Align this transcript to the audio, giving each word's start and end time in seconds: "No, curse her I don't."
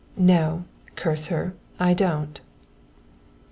"No, 0.17 0.63
curse 0.95 1.27
her 1.27 1.53
I 1.79 1.93
don't." 1.93 2.41